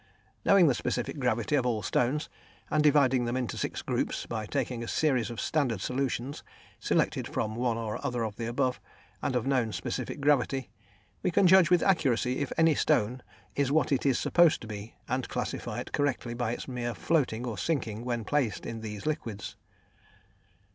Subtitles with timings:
[0.43, 2.27] Knowing the specific gravity of all stones,
[2.71, 6.41] and dividing them into six groups, by taking a series of standard solutions
[6.79, 8.81] selected from one or other of the above,
[9.21, 10.71] and of known specific gravity,
[11.21, 13.21] we can judge with accuracy if any stone
[13.55, 17.45] is what it is supposed to be, and classify it correctly by its mere floating
[17.45, 19.55] or sinking when placed in these liquids.